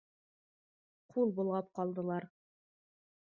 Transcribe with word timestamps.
Ҡул 1.15 1.33
болғап 1.41 1.69
ҡалдылар 1.81 2.27